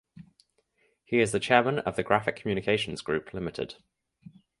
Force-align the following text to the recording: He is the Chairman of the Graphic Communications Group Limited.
He 1.05 1.19
is 1.19 1.31
the 1.31 1.39
Chairman 1.39 1.77
of 1.77 1.95
the 1.95 2.01
Graphic 2.01 2.35
Communications 2.35 3.01
Group 3.01 3.35
Limited. 3.35 3.75